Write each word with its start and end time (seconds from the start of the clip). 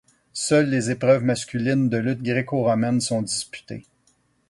Seules 0.33 0.67
les 0.71 0.89
épreuves 0.89 1.23
masculines 1.23 1.87
de 1.87 1.97
lutte 1.97 2.23
gréco-romaine 2.23 3.01
sont 3.01 3.21
disputées. 3.21 3.85